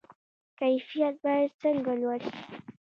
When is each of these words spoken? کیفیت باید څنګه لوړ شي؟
کیفیت 0.59 1.15
باید 1.23 1.51
څنګه 1.61 1.91
لوړ 2.01 2.19
شي؟ 2.27 2.37